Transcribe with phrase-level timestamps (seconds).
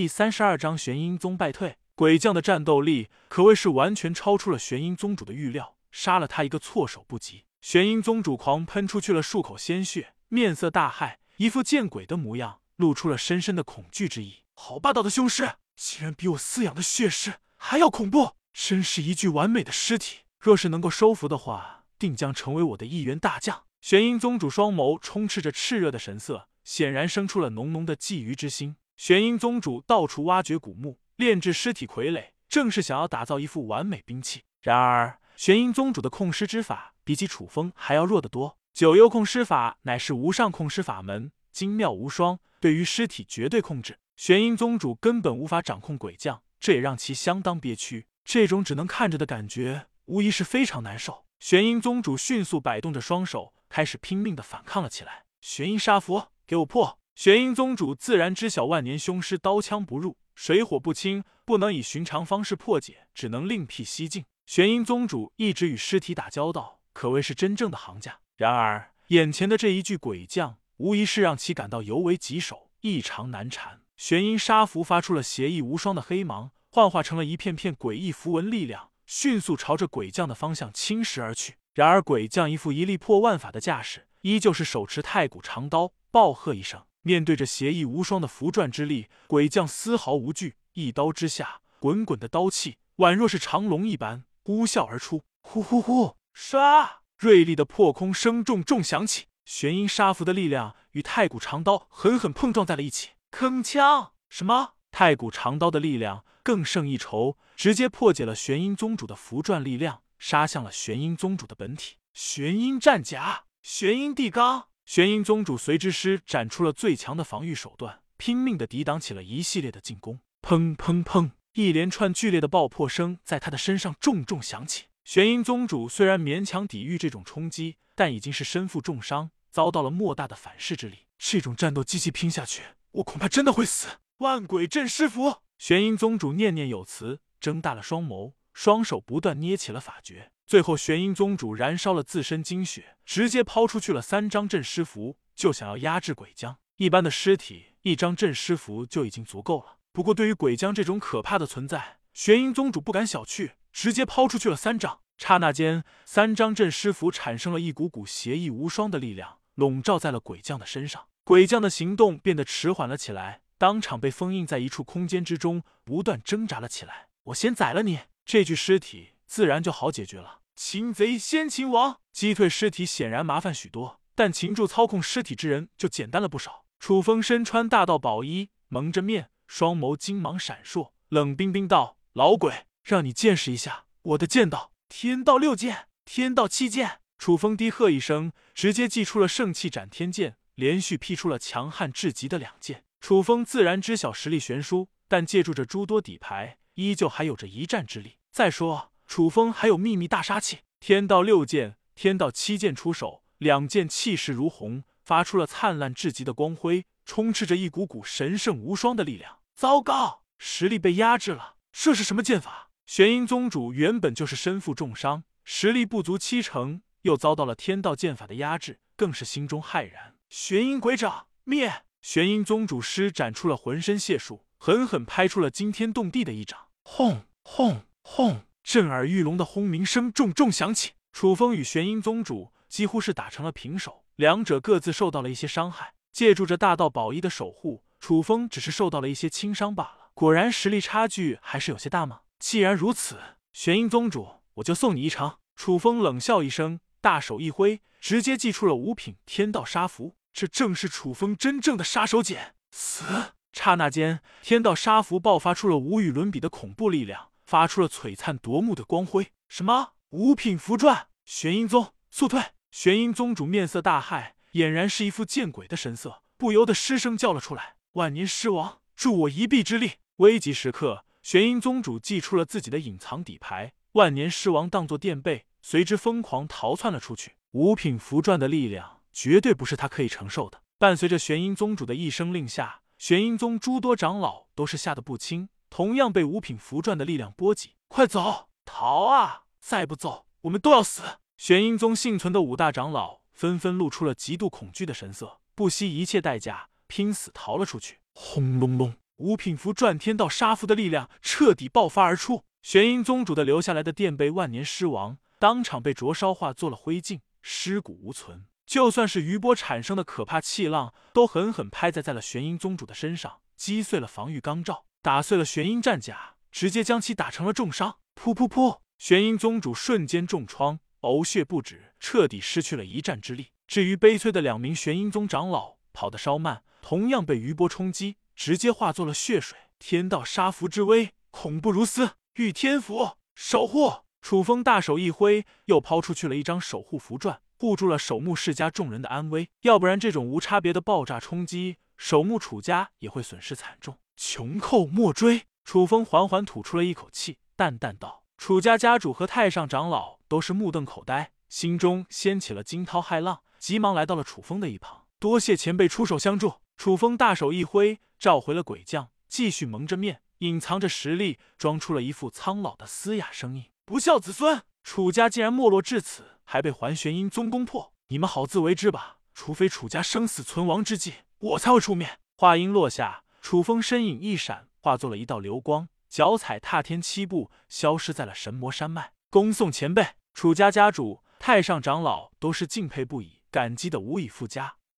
[0.00, 1.76] 第三十二章玄阴宗败退。
[1.94, 7.44] 鬼将的战斗力可谓是完全超出了玄阴宗主的预料，杀了他一个措手不及。
[7.60, 14.36] 玄阴宗主狂喷出去了数口鲜血，面色大骇，一副见鬼的模样，露出了深深的恐惧之意。
[14.54, 18.36] 好霸道的凶尸，竟然比我饲养的血尸还要恐怖！
[18.54, 23.64] 真是一具完美的尸体，若是能够收服的话，定将成为我的一员大将。
[23.82, 28.76] 玄阴宗主双眸充斥着炽热的神色，显然生出了浓浓的觊觎之心。
[29.00, 31.00] 玄阴宗主到处挖掘古墓。
[31.16, 34.42] 炼制尸体傀儡，正是想要打造一副完美兵器。
[34.60, 38.58] 然而，玄阴宗主的控尸之法比起楚风还要弱得多。
[38.74, 43.98] 九幽控尸法乃是无上控尸法门，精妙无双，对于尸体绝对控制。
[44.18, 48.06] 玄阴宗主根本无法掌控鬼将，这也让其相当憋屈。
[48.22, 51.24] 这种只能看着的感觉，无疑是非常难受。
[51.38, 55.24] 玄阴宗主迅速摆动着双手，开始拼命的反抗了起来。
[55.40, 56.99] 玄阴杀佛，给我破！
[57.22, 60.16] 玄阴宗主自然知晓万年凶尸刀枪不入。
[60.34, 64.24] 水火不侵，不能以寻常方式破解，只能另辟蹊径。
[64.46, 68.20] 玄阴宗主一直与尸体打交道，可谓是真正的行家。
[68.36, 73.82] 然而，眼前的这一具鬼将，无疑是让其感到尤为棘手，异常难缠。
[73.98, 81.56] 玄阴杀符发出了邪异无双的黑芒，幻化成了一片片诡异符文力量，迅速朝着鬼将的方向侵蚀而去。
[81.74, 86.82] 然而，鬼将一副一力破万法的架势，依旧是手持太古长刀，暴喝一声。
[87.02, 95.22] 面对着邪异无双的符篆之力，鬼将丝毫无惧，一刀之下，滚滚的刀气宛若是长龙一般呼啸而出。
[95.42, 96.16] 呼呼呼！
[96.34, 97.00] 杀！
[97.16, 103.10] 锐利的破空声重重响起，玄阴杀符的力量与太古长刀狠狠碰撞在了一起。
[103.30, 104.10] 铿锵！
[104.28, 104.74] 什么？
[104.90, 111.96] 太古长刀的力量更胜一筹，直接破解了玄阴宗主的符篆力量，杀向了玄阴宗主的本体。
[112.12, 114.64] 玄阴战甲，玄阴地罡。
[114.84, 120.20] 玄阴宗主随之施展出了最强的防御手段，拼命的抵挡起了一系列的进攻。
[120.42, 121.30] 砰砰砰！
[121.52, 124.86] 一连串剧烈的爆破声在他的身上重重响起。
[125.04, 131.06] 玄阴宗主虽然勉强抵御这种冲击，但已经是身负重伤，遭到了莫大的反噬之力。
[131.18, 132.62] 这种战斗机器拼下去，
[132.92, 133.88] 我恐怕真的会死。
[134.18, 135.36] 万鬼镇尸符！
[135.58, 140.32] 玄阴宗主念念有词，睁大了双眸，双手不断捏起了法诀。
[140.50, 146.58] 最后，玄阴宗主燃烧了自身精血，直接抛出去了三张镇尸符，就想要压制鬼将。
[146.78, 149.76] 一般的尸体，一张镇尸符就已经足够了。
[149.92, 154.98] 不过，对于鬼将这种可怕的存在，玄阴宗主不敢小觑，直接抛出去了三张。
[155.18, 161.06] 刹那间，三张镇尸符产生了一股股邪异无双的力量，笼罩在了鬼将的身上。
[161.22, 167.06] 鬼将的行动变得迟缓了起来，当场被封印在一处空间之中，不断挣扎了起来。
[167.26, 170.39] 我先宰了你，这具尸体自然就好解决了。
[170.62, 176.66] 擒贼先擒王，击退尸体显然麻烦许多，但擒住操控尸体之人就简单了不少。
[176.78, 184.72] 楚风身穿大道宝衣，蒙着面，双眸金芒闪烁，冷冰冰道：“老鬼，让你见识一下我的剑道！
[184.90, 192.84] 天道六剑，天道七剑。”楚风低喝一声，直接祭出了圣气斩天剑，连续劈出了强悍至极的两剑。
[193.00, 198.18] 楚风自然知晓实力悬殊，但借助着诸多底牌，依旧还有着一战之力。
[198.30, 198.89] 再说。
[199.10, 209.40] 楚风还有秘密大杀器，天道六剑、天道七剑出手，两剑气势如虹，发出了灿烂至极的光辉，充斥着一股股神圣无双的力量。
[209.56, 211.56] 糟糕，实力被压制了！
[211.72, 212.70] 这是什么剑法？
[212.86, 220.14] 玄阴宗主原本就是身负重伤，实力不足七成，又遭到了天道剑法的压制，更是心中骇然。
[220.28, 221.82] 玄阴鬼掌灭！
[222.00, 226.68] 玄阴宗主施展出了浑身解数，狠狠拍出了惊天动地的一掌。
[226.84, 228.42] 轰轰轰！
[228.62, 235.94] 震耳欲聋的轰鸣声重重响起，楚风与玄阴宗主几乎是打成了平手，两者各自受到了一些伤害。
[236.12, 240.10] 借助着大道宝衣的守护，楚风只是受到了一些轻伤罢了。
[240.12, 242.20] 果然实力差距还是有些大吗？
[242.38, 243.18] 既然如此，
[243.52, 245.36] 玄阴宗主，我就送你一程。
[245.54, 250.16] 楚风冷笑一声，大手一挥，直接祭出了五品天道杀符。
[250.32, 252.54] 这正是楚风真正的杀手锏。
[252.70, 253.04] 死！
[253.52, 257.29] 刹那间，天道杀符爆发出了无与伦比的恐怖力量。
[257.50, 259.32] 发出了璀璨夺目的光辉。
[259.48, 261.06] 什么五品符篆？
[261.24, 262.40] 玄阴宗速退！
[262.70, 277.32] 玄阴宗主面色大骇，俨然是一副见鬼的神色，不由得失声叫了出来：“万年狮王，助我一臂之力！”危急时刻，玄阴宗主祭出了自己的隐藏底牌，万年狮王当作垫背，随之疯狂逃窜了出去。
[277.50, 280.62] 五品符篆的力量绝对不是他可以承受的。
[280.78, 285.48] 伴随着玄阴宗主的一声令下，玄阴宗诸多长老都是吓得不轻。
[285.70, 289.44] 同样被五品符篆的力量波及，快走，逃啊！
[289.60, 291.02] 再不走，我们都要死！
[291.36, 298.00] 玄阴宗幸存的五大长老纷纷露出了极度恐惧的神色，不惜一切代价拼死逃了出去。
[298.12, 308.46] 轰隆隆，五品符转天道杀符的力量彻底爆发而出，玄阴宗主的留下来的垫背万年尸王当场被灼烧化作了灰烬，尸骨无存。
[308.66, 317.96] 就算是余波产生的可怕气浪，都狠狠拍在在了玄阴宗主的身上，击碎了防御钢罩，打碎了玄阴战甲，直接将其打成了重伤。
[318.14, 318.80] 噗噗噗！
[318.98, 323.52] 玄阴宗主瞬间重创，呕血不止，彻底失去了一战之力。
[323.66, 328.16] 至于悲催的两名玄阴宗长老，跑得稍慢，同样被余波冲击。
[328.36, 332.12] 直接化作了血水，天道杀符之威，恐怖如斯！
[332.34, 339.48] 御天符守护，楚风大手一挥，又抛出去了一张守护符篆，护住了守墓世家众人的安危。
[339.62, 343.98] 要不然，这种无差别的爆炸冲击，守墓楚家也会损失惨重。
[344.22, 345.46] 穷寇莫追！
[345.64, 369.16] 楚风缓缓吐出了一口气，淡淡道：“楚家家主和太上长老都是目瞪口呆，心中掀起了惊涛骇浪，急忙来到了楚风的一旁，多谢前辈出手相助。”楚风大手一挥，召回了鬼将，继续蒙着面，隐藏着实力，装出了一副苍老的嘶哑声音：“不孝子孙，楚家竟然没落至此，还被还玄阴宗攻破，你们好自为之吧。
[369.32, 379.12] 除非楚家生死存亡之际，我才会出面。”话音落下，楚风身影一闪，化作了一道流光，脚踩踏天七步，消失在了神魔山脉。
[379.30, 380.06] 恭送前辈！
[380.34, 384.79] 楚家家主、太上长老都是敬佩不已，感激的无以复加。